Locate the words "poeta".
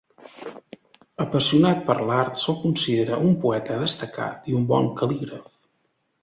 3.45-3.77